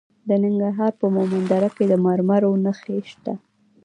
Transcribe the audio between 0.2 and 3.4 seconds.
د ننګرهار په مومند دره کې د مرمرو نښې شته.